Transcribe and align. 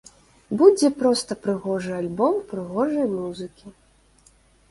Будзе 0.59 0.89
проста 1.01 1.37
прыгожы 1.43 1.91
альбом 1.99 2.33
прыгожай 2.53 3.05
музыкі. 3.13 3.67